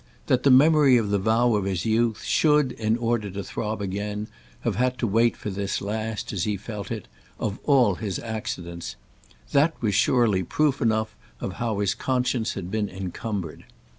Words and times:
That 0.25 0.41
the 0.41 0.49
memory 0.49 0.97
of 0.97 1.11
the 1.11 1.19
vow 1.19 1.53
of 1.53 1.65
his 1.65 1.85
youth 1.85 2.23
should, 2.23 2.71
in 2.71 2.97
order 2.97 3.29
to 3.29 3.43
throb 3.43 3.83
again, 3.83 4.29
have 4.61 4.75
had 4.75 4.97
to 4.97 5.05
wait 5.05 5.37
for 5.37 5.51
this 5.51 5.79
last, 5.79 6.33
as 6.33 6.45
he 6.45 6.57
felt 6.57 6.89
it, 6.89 7.07
of 7.39 7.59
all 7.65 7.93
his 7.93 8.17
accidents—that 8.17 9.79
was 9.79 9.93
surely 9.93 10.41
proof 10.41 10.81
enough 10.81 11.15
of 11.39 11.53
how 11.61 11.77
his 11.81 11.93
conscience 11.93 12.53
had 12.55 12.71
been 12.71 12.89
encumbered. 12.89 13.65